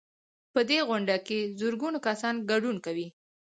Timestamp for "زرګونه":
1.59-1.97